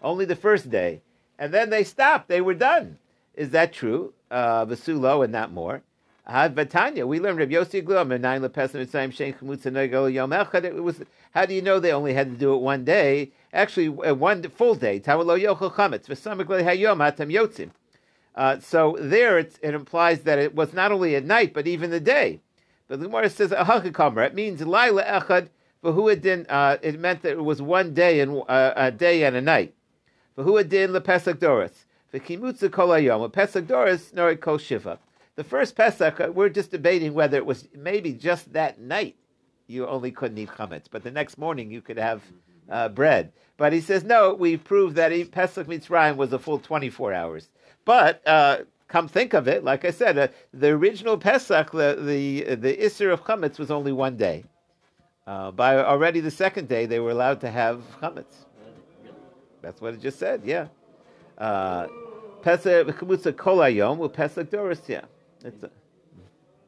[0.02, 1.02] only the first day,
[1.40, 2.28] and then they stopped.
[2.28, 3.00] They were done.
[3.34, 4.14] Is that true?
[4.30, 5.82] Uh, and not more.
[6.30, 10.30] Had Vatanya, we learned Rabbi Yossi Glum and nine lepesim mitzayim shein chumutza noigel yom
[10.30, 10.64] echad.
[10.64, 13.32] It was how do you know they only had to do it one day?
[13.52, 15.00] Actually, uh, one full day.
[15.00, 17.72] Tawalo yochel chametz v'samik hayom hatam yotzim.
[18.36, 22.00] Uh, so there it implies that it was not only at night but even the
[22.00, 22.40] day.
[22.88, 24.28] But the Gemara says ahakakamra.
[24.28, 25.48] It means laila echad
[25.84, 26.46] v'huadin.
[26.48, 29.74] Uh, it meant that it was one day and uh, a day and a night.
[30.38, 31.86] V'huadin lepesach doris.
[32.14, 33.34] V'kimutza kol hayom.
[33.34, 35.00] Pesach doris nori kol shiva.
[35.36, 39.16] The first Pesach, uh, we're just debating whether it was maybe just that night
[39.68, 42.24] you only couldn't eat chametz, but the next morning you could have
[42.70, 43.32] uh, bread.
[43.58, 47.50] But he says, no, we've proved that Pesach Mitzrayim was a full 24 hours.
[47.86, 52.56] But uh, come think of it, like I said, uh, the original Pesach, the the
[52.56, 54.44] the Isser of chametz was only one day.
[55.26, 58.46] Uh, by already the second day, they were allowed to have chametz.
[59.62, 60.42] That's what it just said.
[60.44, 60.68] Yeah.
[61.38, 61.88] Uh,
[62.42, 64.82] Pesach kol hayom u'Pesach doris.
[64.88, 65.02] Yeah.
[65.44, 65.70] It's a,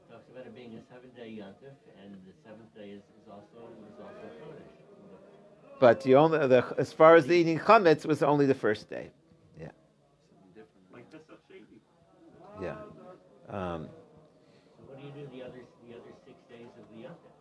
[0.09, 3.99] Talks about it being a seven-day yontif, and the seventh day is, is also is
[3.99, 5.79] also Kodesh.
[5.79, 9.09] but the only the, as far as the eating chametz was only the first day.
[10.93, 11.37] Like Pesach
[12.61, 12.75] Yeah.
[13.49, 13.87] Um,
[14.77, 17.31] So what do you do the other the other six days of the yontif?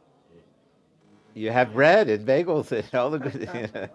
[1.34, 3.48] you have bread and bagels and all the good.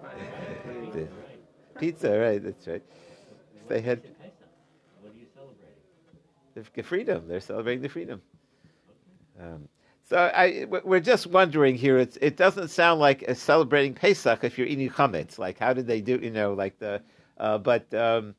[0.96, 1.80] Right.
[1.80, 2.42] Pizza, right?
[2.42, 2.82] That's right.
[3.68, 4.48] They had It's Pesach.
[5.02, 5.76] What are you celebrating?
[6.56, 7.28] The freedom.
[7.28, 8.22] They're celebrating the freedom.
[9.40, 9.68] Um,
[10.08, 11.98] so I, we're just wondering here.
[11.98, 15.40] It's, it doesn't sound like a celebrating Pesach if you're eating chametz.
[15.40, 16.20] Like, how did they do?
[16.22, 17.02] You know, like the.
[17.38, 18.36] Uh, but um,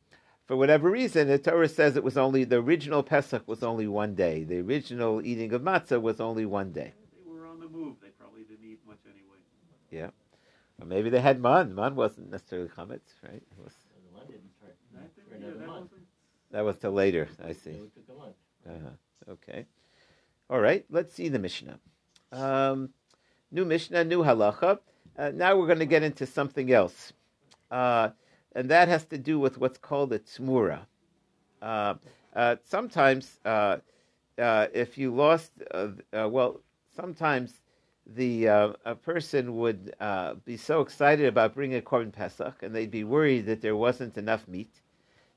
[0.46, 4.14] for whatever reason, the Torah says it was only the original Pesach was only one
[4.14, 4.44] day.
[4.44, 6.94] The original eating of matzah was only one day.
[7.12, 7.96] They were on the move.
[8.00, 9.38] They probably didn't eat much anyway.
[9.90, 10.10] Yeah,
[10.80, 11.74] or maybe they had man.
[11.74, 13.42] Man wasn't necessarily chametz, right?
[13.42, 15.90] It was, So the one didn't start I think, for yeah, another that month.
[16.56, 17.28] That was till later.
[17.44, 17.72] I see.
[17.72, 18.36] it took a month.
[18.66, 19.32] Uh-huh.
[19.32, 19.66] Okay.
[20.48, 20.86] All right.
[20.88, 21.78] Let's see the Mishnah.
[22.32, 22.88] Um,
[23.52, 24.78] new Mishnah, new halacha.
[25.18, 27.12] Uh, now we're going to get into something else,
[27.70, 28.08] uh,
[28.54, 30.86] and that has to do with what's called a tzmura.
[31.60, 31.94] Uh,
[32.34, 33.76] uh, sometimes, uh,
[34.38, 35.88] uh, if you lost, uh,
[36.18, 36.62] uh, well,
[36.94, 37.52] sometimes
[38.06, 42.74] the uh, a person would uh, be so excited about bringing a korban pesach, and
[42.74, 44.80] they'd be worried that there wasn't enough meat,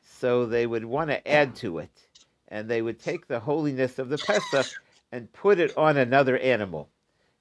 [0.10, 2.08] so they would want to add to it
[2.48, 4.68] and they would take the holiness of the Pesach
[5.12, 6.90] and put it on another animal.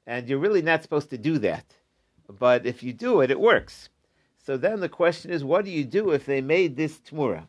[0.06, 1.64] And you're really not supposed to do that.
[2.28, 3.88] But if you do it, it works.
[4.36, 7.46] So then the question is, what do you do if they made this tmura?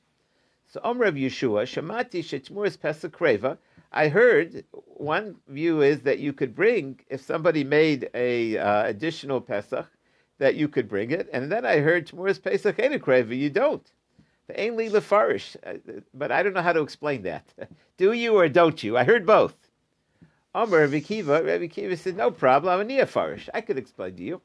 [0.68, 3.58] So Om Rav Yeshua, Shamati Shetmuras Pesach Kreva.
[3.92, 9.42] I heard one view is that you could bring, if somebody made a uh, additional
[9.42, 9.88] Pesach,
[10.38, 11.28] that you could bring it.
[11.34, 13.90] And then I heard Tmuras Pesach Kreva, you don't.
[14.50, 17.46] The Ainli Lefarish, uh, but I don't know how to explain that.
[17.98, 18.98] Do you or don't you?
[18.98, 19.56] I heard both.
[20.56, 23.48] Omer Rabbi Kiva, Rabbi Kiva said, no problem, I'm a Neofarish.
[23.54, 24.42] I could explain to you.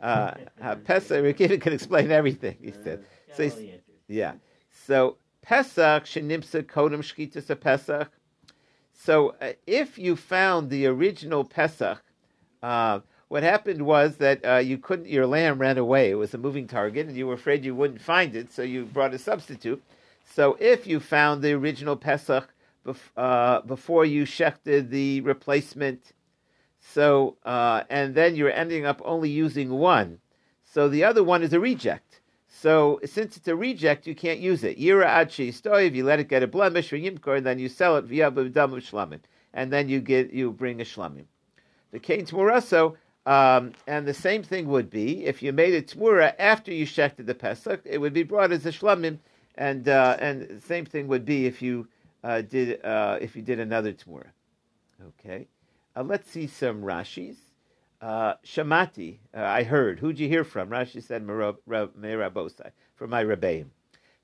[0.00, 3.04] Uh, uh, Pesach, Rabbi Kiva can explain everything, he said.
[3.28, 3.94] So all he's- the answers.
[4.08, 4.32] yeah.
[4.86, 8.10] So Pesach shenimsa kodem shchitas a Pesach.
[8.92, 12.02] So uh, if you found the original Pesach,
[12.64, 12.98] uh,
[13.32, 15.08] what happened was that uh, you couldn't.
[15.08, 16.10] Your lamb ran away.
[16.10, 18.84] It was a moving target, and you were afraid you wouldn't find it, so you
[18.84, 19.82] brought a substitute.
[20.22, 22.46] So if you found the original Pesach
[22.86, 26.12] bef- uh, before you shechted the replacement,
[26.78, 30.18] so uh, and then you're ending up only using one,
[30.62, 32.20] so the other one is a reject.
[32.48, 34.78] So since it's a reject, you can't use it.
[34.78, 37.96] Yira adshi stoiv, you let it get a blemish or yimkor, and then you sell
[37.96, 39.20] it via b'dam
[39.54, 41.24] and then you get you bring a shlamim.
[41.92, 46.34] The kain tmuraso, um, and the same thing would be if you made a tmura
[46.38, 49.18] after you shechted the pesach, it would be brought as a shlamim,
[49.56, 51.86] and uh, and the same thing would be if you
[52.24, 54.28] uh, did uh, if you did another tmura.
[55.20, 55.46] Okay,
[55.96, 57.36] uh, let's see some Rashis.
[58.02, 60.00] Uh, Shamati, uh, I heard.
[60.00, 60.70] Who'd you hear from?
[60.70, 63.66] Rashi said, Merabosai, from my Rebbeim.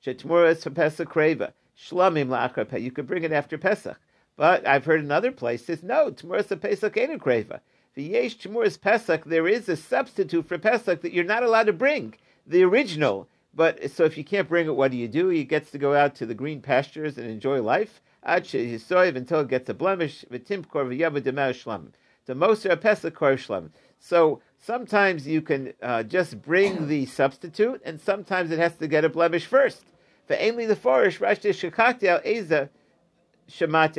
[0.05, 1.53] Shetmuras for Pesach Kreva.
[1.81, 2.83] Shlamim Pesach.
[2.83, 3.97] You could bring it after Pesach.
[4.37, 7.61] But I've heard in other places, no, Pesach ain't a Kreva.
[7.99, 12.15] V'yesh Tmuras Pesach, there is a substitute for Pesach that you're not allowed to bring,
[12.47, 13.27] the original.
[13.53, 15.31] But so if you can't bring it, what do you do?
[15.31, 18.01] He gets to go out to the green pastures and enjoy life.
[18.23, 20.25] Until it gets a blemish.
[20.31, 23.71] The Moser Pesach Kor Shlamim.
[23.99, 29.05] So sometimes you can uh, just bring the substitute, and sometimes it has to get
[29.05, 29.87] a blemish first.
[30.31, 32.71] Ainli the Forest, Rashi Shakakti al Eza.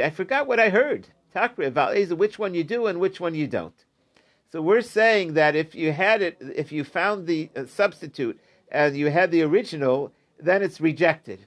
[0.02, 1.10] I forgot what I heard.
[1.36, 3.76] Takri about Eza, which one you do and which one you don't.
[4.52, 8.40] So we're saying that if you had it, if you found the uh, substitute
[8.72, 11.46] and you had the original, then it's rejected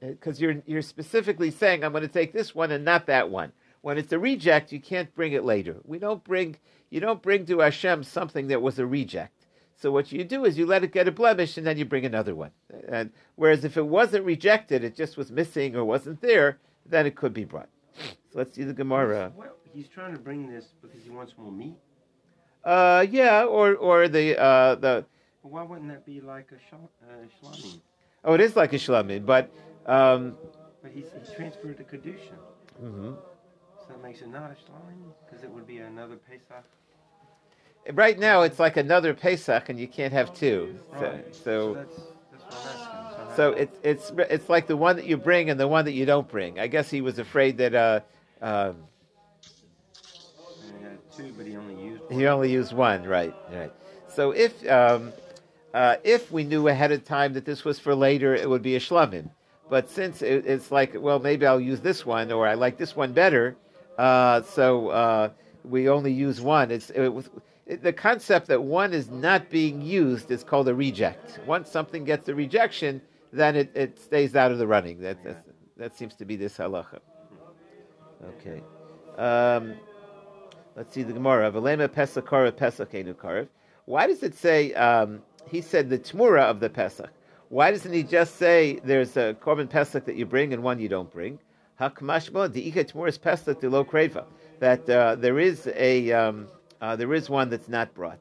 [0.00, 3.52] because you're you're specifically saying I'm going to take this one and not that one.
[3.80, 5.76] When it's a reject, you can't bring it later.
[5.84, 6.56] We don't bring
[6.90, 9.46] you don't bring to Hashem something that was a reject.
[9.76, 12.06] So what you do is you let it get a blemish and then you bring
[12.06, 12.52] another one.
[12.88, 17.16] And whereas if it wasn't rejected, it just was missing or wasn't there, then it
[17.16, 17.68] could be brought.
[17.98, 19.32] So let's see the Gemara.
[19.34, 21.74] Well, he's trying to bring this because he wants more meat.
[22.64, 25.04] Uh, yeah, or or the uh, the
[25.42, 27.80] why wouldn't that be like a shal- uh, shlami?
[28.24, 29.50] oh, it is like a shlamim, but
[29.86, 30.36] um,
[30.82, 32.38] But he's, he transferred to kedusha,
[32.82, 33.12] Mm-hmm.
[33.12, 36.64] so that makes it not a shlami because it would be another pesach.
[37.92, 40.74] right now it's like another Pesach, and you can't have two.
[40.98, 41.34] So, Right.
[41.44, 41.96] so that's
[42.32, 42.60] that's what
[43.20, 43.36] I'm asking.
[43.36, 45.92] So So it's it's it's like the one that you bring and the one that
[45.92, 46.58] you don't bring.
[46.58, 48.00] I guess he was afraid that uh,
[48.40, 48.76] um,
[50.78, 51.74] he had two, but he only.
[52.14, 53.04] He only used one.
[53.04, 53.72] Right, right.
[54.08, 55.12] So if um,
[55.72, 58.76] uh, if we knew ahead of time that this was for later, it would be
[58.76, 59.30] a shlamim.
[59.68, 62.94] But since it, it's like, well, maybe I'll use this one, or I like this
[62.94, 63.56] one better,
[63.98, 65.30] uh, so uh,
[65.64, 66.70] we only use one.
[66.70, 67.12] It's it
[67.66, 71.40] it, the concept that one is not being used is called a reject.
[71.46, 73.00] Once something gets a rejection,
[73.32, 75.00] then it, it stays out of the running.
[75.00, 75.18] That
[75.76, 77.00] that seems to be this halacha.
[78.38, 78.62] Okay.
[79.18, 79.74] Um,
[80.76, 81.50] let's see the Gemara.
[81.50, 83.14] Velema Pesach Karev Pesach Enu.
[83.86, 84.72] Why does it say?
[84.74, 87.10] Um, he said the Tmura of the Pesach.
[87.48, 90.88] Why doesn't he just say there's a korban Pesach that you bring and one you
[90.88, 91.38] don't bring?
[91.80, 94.24] Hakmashma diika Tmuras Pesach lo kreva.
[94.60, 96.48] That uh, there is a um,
[96.80, 98.18] uh, there is one that's not brought.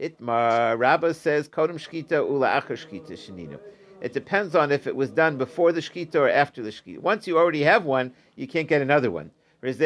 [0.00, 3.58] Itmar Rabbah says kodem shkita ula achar shkita sheninu.
[4.00, 7.00] It depends on if it was done before the shkita or after the shkita.
[7.00, 9.30] Once you already have one, you can't get another one.
[9.62, 9.80] Says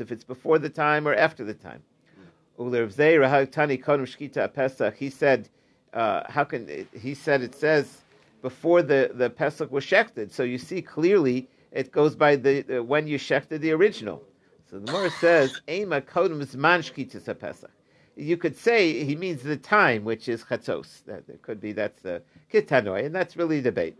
[0.00, 1.82] if it's before the time or after the time.
[4.96, 5.48] He said,
[5.92, 8.02] uh, how can he said it says
[8.42, 10.30] before the the pesach was shechted.
[10.30, 14.22] So you see clearly it goes by the, when you shechted the original.
[14.70, 17.70] So the Gemara says, "Ema kodem zman shkitas pesach."
[18.16, 21.04] You could say he means the time, which is chatzos.
[21.06, 23.96] That it could be that's the kitanoi, and that's really debate.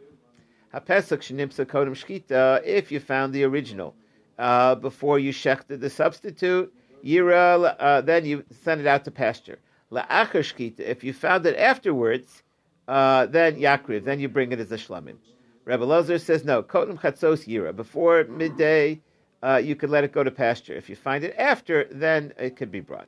[0.75, 2.61] Hapesach shenimsa kodem shkita.
[2.65, 3.95] If you found the original
[4.39, 9.61] uh, before you shechted the substitute, yira, uh, then you send it out to pasture.
[9.93, 10.81] La'achar shkita.
[10.81, 12.43] If you found it afterwards,
[12.89, 14.05] uh, then yakriv.
[14.05, 15.17] Then you bring it as a shlamim.
[15.65, 16.63] Rebbe Lozer says no.
[16.65, 17.75] Kodem chatzos yira.
[17.75, 19.01] Before midday,
[19.45, 20.75] uh, you could let it go to pasture.
[20.75, 23.07] If you find it after, then it could be brought.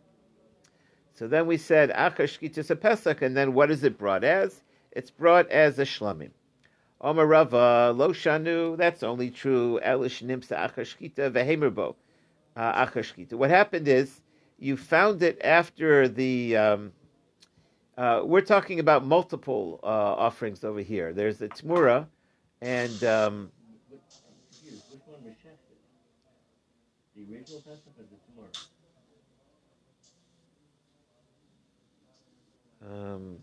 [1.15, 4.63] So then we said achar shkitas a pesach, and then what is it brought as?
[4.93, 6.31] It's brought as a shlamim.
[7.01, 8.77] Omer Rava lo shanu.
[8.77, 9.81] That's only true.
[9.85, 11.95] Elish nimsa achar shkita vehemerbo
[12.57, 13.35] uh, achar shkita.
[13.35, 14.21] What happened is
[14.59, 16.57] you found it after the.
[16.57, 16.93] Um,
[17.99, 21.13] uh, we're talking about multiple uh, offerings over here.
[21.15, 22.07] There's the tmura,
[22.61, 23.51] and um,
[23.89, 24.01] Which
[25.07, 25.79] one was shechted?
[27.15, 28.67] The original Pesach or the tmura?
[33.15, 33.39] um,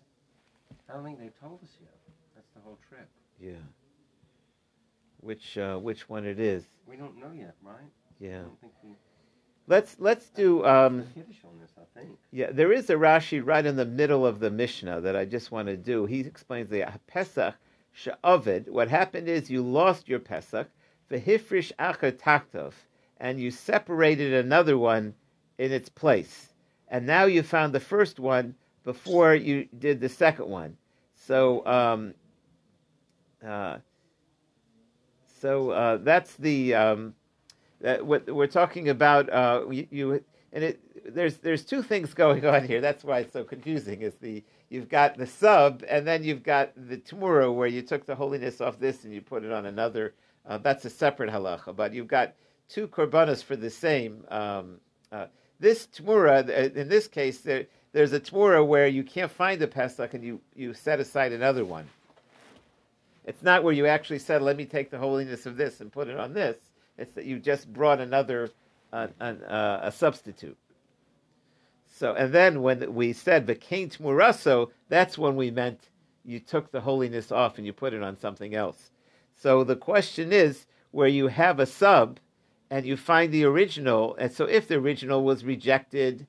[0.89, 1.97] I don't think they've told us yet.
[2.35, 3.09] That's the whole trip.
[3.39, 3.53] Yeah,
[5.19, 6.63] which uh, which one it is?
[6.87, 7.89] We don't know yet, right?
[8.19, 8.43] Yeah,
[8.83, 8.91] we.
[9.67, 10.65] let's let's do.
[10.65, 12.17] Um, There's a Kiddush on this, I think.
[12.31, 15.51] Yeah, there is a Rashi right in the middle of the Mishnah that I just
[15.51, 16.05] want to do.
[16.05, 17.55] He explains the Pesach
[17.93, 18.69] she'ovid.
[18.69, 20.67] What happened is you lost your Pesach,
[21.09, 22.73] v'hifrish acher
[23.17, 25.13] and you separated another one
[25.57, 26.53] in its place.
[26.89, 30.77] And now you found the first one before you did the second one.
[31.15, 32.13] So, um,
[33.45, 33.77] uh,
[35.39, 37.15] so uh, that's the um,
[37.81, 39.31] that what we're talking about.
[39.31, 42.81] Uh, you, you and it there's there's two things going on here.
[42.81, 44.01] That's why it's so confusing.
[44.01, 48.05] Is the you've got the sub and then you've got the tmura where you took
[48.05, 50.13] the holiness off this and you put it on another.
[50.45, 51.75] Uh, that's a separate halacha.
[51.75, 52.33] But you've got
[52.69, 54.25] two korbanos for the same.
[54.29, 54.77] Um,
[55.11, 55.27] uh,
[55.59, 59.67] this tmura, uh, in this case, there, there's a tmura where you can't find the
[59.67, 61.87] pesach and you, you set aside another one.
[63.25, 66.07] It's not where you actually said, "Let me take the holiness of this and put
[66.07, 66.57] it on this."
[66.97, 68.51] It's that you just brought another
[68.91, 70.57] uh, an, uh, a substitute.
[71.87, 75.89] So, and then when we said "v'kain tmuraso," that's when we meant
[76.25, 78.91] you took the holiness off and you put it on something else.
[79.35, 82.19] So the question is, where you have a sub
[82.69, 86.27] and you find the original, and so if the original was rejected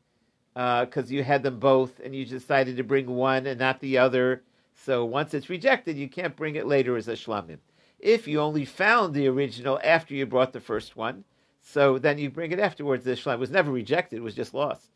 [0.54, 4.42] because you had them both and you decided to bring one and not the other,
[4.74, 7.58] so once it's rejected, you can't bring it later as a shlamim.
[7.98, 11.24] If you only found the original after you brought the first one,
[11.60, 13.04] so then you bring it afterwards.
[13.04, 14.90] The shlamim was never rejected; it was just lost.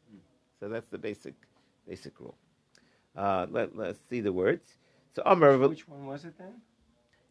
[0.60, 1.34] So that's the basic
[1.86, 2.36] basic rule.
[3.16, 4.76] Uh, let, let's see the words.
[5.14, 6.60] So Amr, Which one was it then?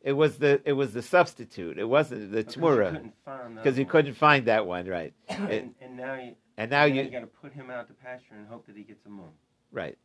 [0.02, 1.78] it was the it was the substitute.
[1.78, 5.14] It wasn't the you tmura find because you couldn't find that one, right?
[5.30, 6.36] And, and now you.
[6.58, 9.06] and now you got to put him out to pasture and hope that he gets
[9.06, 9.30] a moon.
[9.72, 9.98] Right.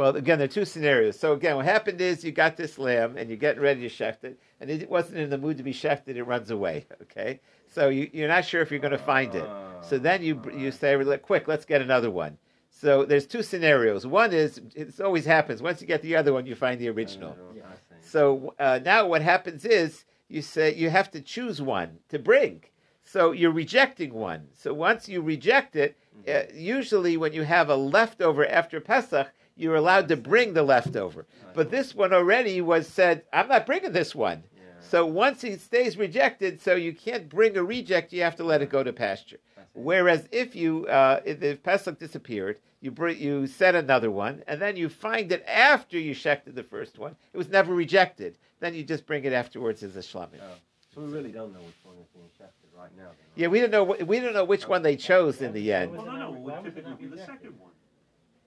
[0.00, 1.18] Well, again, there are two scenarios.
[1.18, 4.24] So again, what happened is you got this lamb and you're getting ready to shecht
[4.24, 6.16] it, and it wasn't in the mood to be shechted.
[6.16, 6.86] It runs away.
[7.02, 9.44] Okay, so you, you're not sure if you're going to find it.
[9.82, 12.38] So then you you say, "Quick, let's get another one."
[12.70, 14.06] So there's two scenarios.
[14.06, 15.60] One is it always happens.
[15.60, 17.36] Once you get the other one, you find the original.
[17.54, 17.64] Yeah.
[18.00, 22.62] So uh, now what happens is you say you have to choose one to bring.
[23.02, 24.48] So you're rejecting one.
[24.54, 29.28] So once you reject it, uh, usually when you have a leftover after Pesach,
[29.60, 31.26] you're allowed to bring the leftover.
[31.54, 34.42] But this one already was said, I'm not bringing this one.
[34.56, 34.62] Yeah.
[34.80, 38.62] So once it stays rejected, so you can't bring a reject, you have to let
[38.62, 39.38] it go to pasture.
[39.74, 44.60] Whereas if you, uh, if, if Pesach disappeared, you bring, you set another one, and
[44.60, 48.38] then you find it after you shechted the first one, it was never rejected.
[48.58, 50.40] Then you just bring it afterwards as a shlamim.
[50.42, 50.54] Oh.
[50.94, 53.02] So we really don't know which one is being shechted right now.
[53.02, 53.16] Then, right?
[53.36, 53.84] Yeah, we don't know.
[53.84, 55.92] We don't know which one they chose in the end.
[55.92, 57.69] Well, no, no, it Why would was it typically be the second one.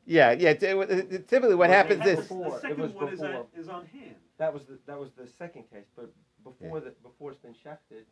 [0.06, 0.54] Yeah, yeah.
[0.54, 2.50] t- t- Typically, what Well, happens is before.
[2.52, 3.46] The it second was one is, before.
[3.58, 4.16] is on hand.
[4.38, 6.12] That was the that was the second case, but
[6.44, 8.04] before the before it's been shechted,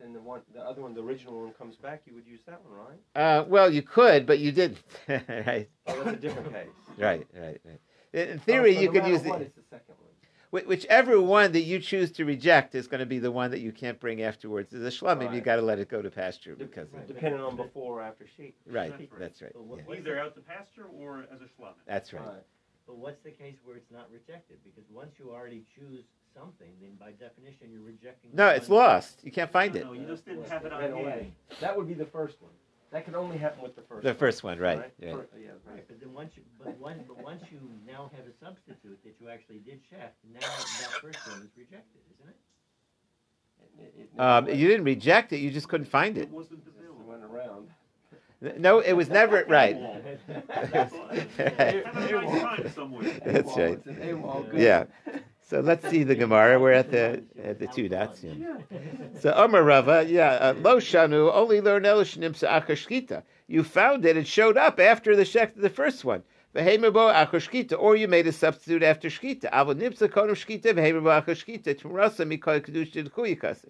[0.00, 2.02] then the one the other one, the original one comes back.
[2.06, 3.20] You would use that one, right?
[3.22, 4.78] Uh, well, you could, but you didn't.
[5.08, 6.68] right, Oh, that's a different case.
[6.98, 7.80] right, right, right.
[8.12, 10.03] In in theory, Oh, so you no could use what, the, it's the second one.
[10.54, 13.60] Whi- whichever one that you choose to reject is going to be the one that
[13.60, 14.72] you can't bring afterwards.
[14.72, 15.44] As a shlamim, you Right.
[15.44, 16.88] got to let it go to pasture De- because.
[16.92, 17.06] Right.
[17.06, 18.56] depending on before or after sheep.
[18.66, 19.18] Right, That's right.
[19.20, 19.52] that's right.
[19.52, 19.94] But what- yeah.
[19.96, 21.74] Either the- out to pasture or as a shlamim.
[21.86, 22.22] That's right.
[22.86, 24.58] But what's the case where it's not rejected?
[24.62, 28.30] Because once you already choose something, then by definition you're rejecting.
[28.34, 29.24] No, it's lost.
[29.24, 29.84] You can't find No, it.
[29.86, 31.32] no, you just didn't Well, have it it on hand.
[31.60, 32.52] That would be the first one.
[32.94, 34.04] That could only happen with the first.
[34.04, 34.78] The one, first one, right?
[34.78, 34.92] right.
[35.00, 35.74] Fir- yeah, right.
[35.74, 39.14] Right, but then once you, but once, but once you now have a substitute that
[39.20, 42.36] you actually did check, now that first one is rejected, isn't it?
[43.82, 45.38] It, it, Um, you didn't reject it.
[45.38, 46.22] You just couldn't find it.
[46.22, 47.04] It wasn't just available.
[47.04, 47.68] went around.
[48.60, 49.74] No, it was never right.
[49.74, 51.00] Have a
[52.12, 53.20] nice somewhere.
[53.24, 53.72] That's right.
[53.72, 54.60] it's an AWOL, good.
[54.60, 54.84] Yeah.
[55.46, 56.58] So let's see the Gemara.
[56.58, 58.24] We're at the at the two dots.
[58.24, 58.56] Yeah.
[59.20, 63.22] So Amar Rava, yeah, uh, lo shanu only learn elishnim akashkita.
[63.46, 66.22] You found it; it showed up after the shek the first one.
[66.54, 69.50] V'heimabo akashkita, or you made a substitute after shkita.
[69.52, 73.68] Avon nimsa kodem shkita v'heimabo akashkita tmurasa mikol kedush didkuyikase.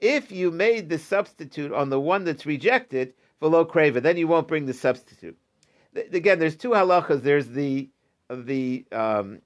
[0.00, 4.48] If you made the substitute on the one that's rejected, below kreva, then you won't
[4.48, 5.36] bring the substitute.
[5.94, 7.22] Again, there's two halachas.
[7.22, 7.88] There's the
[8.28, 9.40] the um,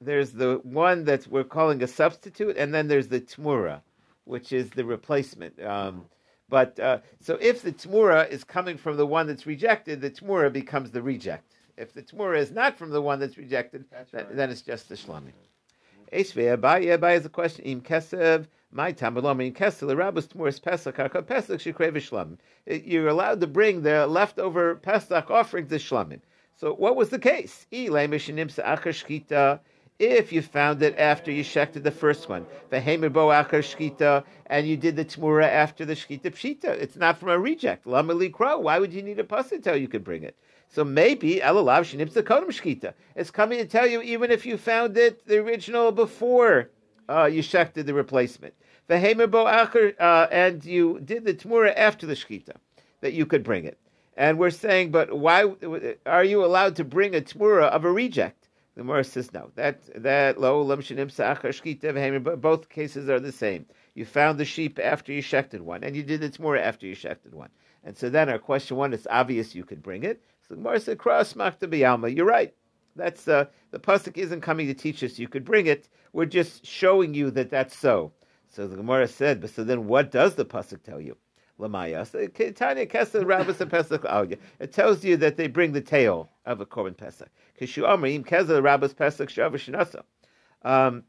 [0.00, 3.80] there's the one that we're calling a substitute, and then there's the tmura,
[4.24, 5.62] which is the replacement.
[5.62, 6.04] Um,
[6.48, 10.52] but uh, so if the tmura is coming from the one that's rejected, the tmura
[10.52, 11.54] becomes the reject.
[11.76, 14.36] If the tmura is not from the one that's rejected, That's then, right.
[14.36, 15.32] then it's just the shlamim.
[16.12, 17.64] Esvei Abaye Abaye is a question.
[17.64, 19.40] Im kesev my time alone.
[19.40, 22.38] Im kesev rabbis tmuras pesach harka pesach shekrev shlamim.
[22.66, 26.20] You're allowed to bring the leftover pesach offering to shlamim.
[26.54, 27.66] So what was the case?
[27.72, 29.60] I lemishinim achar shkita.
[29.98, 32.86] If you found it after you shechted the first one, and
[34.68, 37.86] you did the tmura after the shkita pshita, it's not from a reject.
[37.86, 38.60] Lama likra.
[38.60, 40.36] Why would you need a tell you could bring it?
[40.68, 42.92] So maybe elalav shenipsa kodem shkita.
[43.14, 46.68] It's coming to tell you even if you found it the original before
[47.08, 48.52] uh, you shechted the replacement.
[48.88, 52.56] Uh, and you did the tmura after the shkita,
[53.00, 53.78] that you could bring it.
[54.14, 55.44] And we're saying, but why
[56.04, 58.45] are you allowed to bring a tmura of a reject?
[58.76, 59.50] The Gemara says no.
[59.54, 63.64] That that lo v'hemer, but both cases are the same.
[63.94, 66.94] You found the sheep after you shechted one, and you did the tmura after you
[66.94, 67.48] shechted one.
[67.84, 70.22] And so then our question one, it's obvious you could bring it.
[70.42, 72.14] So the Gemara said, cross b'yalma.
[72.14, 72.54] You're right.
[72.96, 75.88] That's uh, the pasuk isn't coming to teach us you could bring it.
[76.12, 78.12] We're just showing you that that's so.
[78.46, 81.16] So the Gemara said, but so then what does the pasuk tell you?
[81.58, 82.04] Lamaya.
[83.26, 84.38] Rabbis Pesach Alya.
[84.60, 87.28] It tells you that they bring the tail of a korban Pesach.
[87.60, 90.02] Kishu Amrim Kesel Rabbis Pesach Shavu Shinasa.
[90.62, 91.04] Um,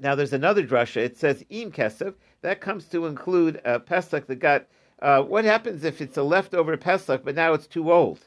[0.00, 0.98] now there's another drasha.
[0.98, 2.14] It says im kesef.
[2.42, 4.66] That comes to include a pesach that got.
[5.00, 8.26] Uh, what happens if it's a leftover pesach, but now it's too old?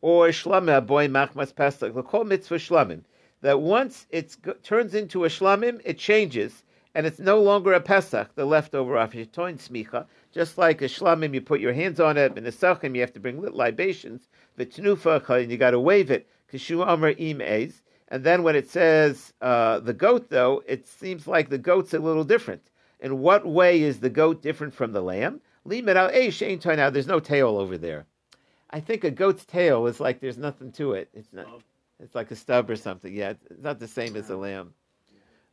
[0.00, 1.94] Or shlamim boy machmas pesach.
[1.94, 3.02] The kol mitzvah shlamim.
[3.40, 6.64] That once it turns into a shlamim, it changes
[6.94, 8.34] and it's no longer a pesach.
[8.34, 10.06] The leftover of shitoin smicha.
[10.32, 12.36] Just like a shlamim, you put your hands on it.
[12.36, 14.28] and a sachim, you have to bring libations.
[14.58, 16.28] V'tnufa and you got to wave it.
[16.52, 17.82] Kishu amar im ez.
[18.08, 21.98] And then when it says uh, the goat, though, it seems like the goat's a
[21.98, 22.70] little different.
[23.00, 25.40] In what way is the goat different from the lamb?
[25.64, 28.06] Now, there's no tail over there.
[28.70, 31.10] I think a goat's tail is like there's nothing to it.
[31.12, 31.46] It's not.
[32.00, 33.12] It's like a stub or something.
[33.12, 34.72] Yeah, it's not the same as a lamb.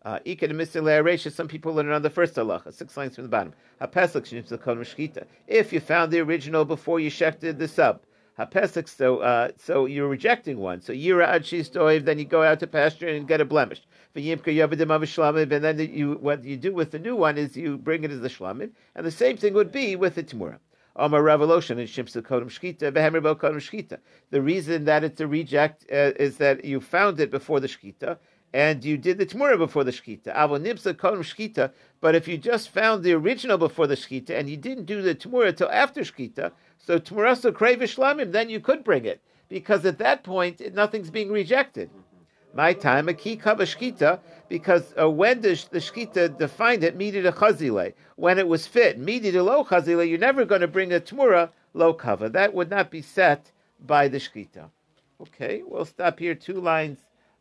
[0.05, 0.19] Uh,
[1.17, 3.53] some people learn on the first halacha, six lines from the bottom.
[5.47, 8.01] If you found the original before you shechted the sub,
[8.37, 10.81] HaPesach, so uh, so you're rejecting one.
[10.81, 13.81] So Yira Ad Shistoiv, then you go out to pasture and get a blemish.
[14.13, 18.21] And then you what you do with the new one is you bring it as
[18.21, 20.59] the shlamim, and the same thing would be with the Tmura.
[20.97, 23.99] Amar Revolution and Shimsa Kodem Shkita, Behemerbo Kodem Shkita.
[24.31, 28.17] The reason that it's a reject uh, is that you found it before the Shkita,
[28.55, 30.33] and you did the Tmura before the Shkita.
[30.33, 34.49] Avo Nibsa Kodem Shkita, but if you just found the original before the Shkita, and
[34.49, 38.85] you didn't do the Tmura till after Shkita, so Tmuraso Krevish Shlamim, then you could
[38.85, 39.21] bring it.
[39.49, 41.89] because at that point nothing's being rejected.
[42.53, 47.33] My time a key shkita because uh, when the, the shkita defined it, midid a
[47.33, 47.93] chazile.
[48.15, 51.49] When it was fit, midid a lo chazile, you're never going to bring a tmura
[51.73, 52.29] lo kava.
[52.29, 53.51] That would not be set
[53.85, 54.69] by the shkita.
[55.21, 56.35] Okay, we'll stop here.
[56.35, 56.99] Two lines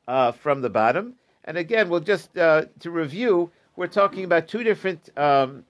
[0.09, 3.51] uh, from the bottom, and again, we'll just uh, to review.
[3.77, 5.11] We're talking about two different.
[5.17, 5.65] Um,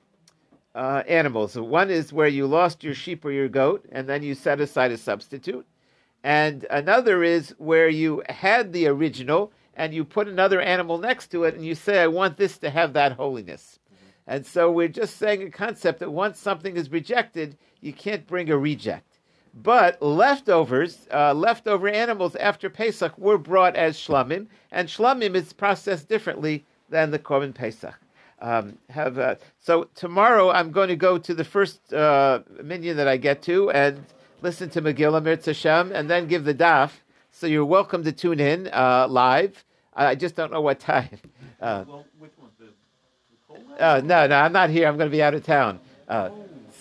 [0.75, 1.57] uh, animals.
[1.57, 4.91] One is where you lost your sheep or your goat, and then you set aside
[4.91, 5.65] a substitute.
[6.25, 11.45] And another is where you had the original and you put another animal next to
[11.45, 13.79] it and you say, I want this to have that holiness.
[14.27, 18.51] And so we're just saying a concept that once something is rejected, you can't bring
[18.51, 19.14] a reject.
[19.63, 26.09] But leftovers, uh, leftover animals after Pesach were brought as shlamim, and shlamim is processed
[26.09, 27.95] differently than the korban Pesach.
[28.41, 33.07] Um, have uh, so tomorrow I'm going to go to the first uh, minyan that
[33.07, 34.05] I get to and
[34.43, 36.91] listen to Megillah Mirz Hashem and then give the daf.
[37.31, 39.65] So you're welcome to tune in uh, live.
[39.95, 41.19] I just don't know what time.
[41.61, 42.51] Uh, Well, which one?
[42.59, 42.67] The,
[43.79, 44.89] the uh, no, no, I'm not here.
[44.89, 45.79] I'm going to be out of town.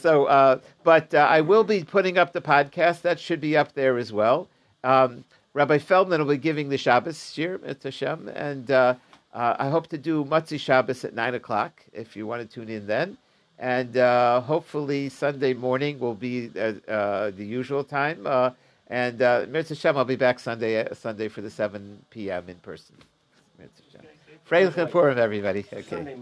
[0.04, 3.04] So, uh, but uh, I will be putting up the podcast.
[3.04, 4.50] That should be up there as well.
[4.84, 5.24] Um,
[5.54, 8.96] Rabbi Feldman will be giving the Shabbos shir at Hashem, and uh,
[9.34, 11.72] uh, I hope to do Motzei Shabbos at nine o'clock.
[11.94, 13.18] If you want to tune in then,
[13.58, 18.28] and uh, hopefully Sunday morning will be uh, uh, the usual time.
[18.28, 18.50] Uh,
[18.88, 22.50] and uh, Hashem, I'll be back Sunday uh, Sunday for the seven p.m.
[22.50, 22.98] in person.
[24.46, 25.64] Freilich Purim, everybody.
[25.72, 26.18] Okay.